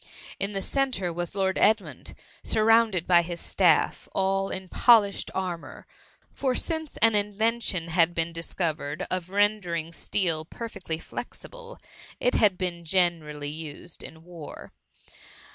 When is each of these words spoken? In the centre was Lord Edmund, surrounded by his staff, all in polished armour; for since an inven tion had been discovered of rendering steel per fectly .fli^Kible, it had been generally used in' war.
In 0.39 0.53
the 0.53 0.63
centre 0.63 1.13
was 1.13 1.35
Lord 1.35 1.59
Edmund, 1.59 2.15
surrounded 2.41 3.05
by 3.05 3.21
his 3.21 3.39
staff, 3.39 4.09
all 4.13 4.49
in 4.49 4.67
polished 4.67 5.29
armour; 5.35 5.85
for 6.33 6.55
since 6.55 6.97
an 7.03 7.11
inven 7.11 7.61
tion 7.61 7.89
had 7.89 8.15
been 8.15 8.33
discovered 8.33 9.05
of 9.11 9.29
rendering 9.29 9.91
steel 9.91 10.43
per 10.43 10.67
fectly 10.69 10.97
.fli^Kible, 10.97 11.77
it 12.19 12.33
had 12.33 12.57
been 12.57 12.83
generally 12.83 13.51
used 13.51 14.01
in' 14.01 14.23
war. 14.23 14.71